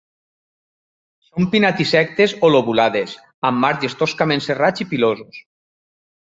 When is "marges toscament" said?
3.67-4.43